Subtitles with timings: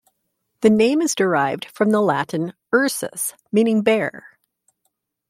[0.61, 4.39] The name is derived from the Latin "ursus", meaning "bear".